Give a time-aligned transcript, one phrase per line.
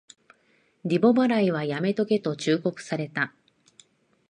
[0.83, 3.35] リボ払いはやめとけと忠告された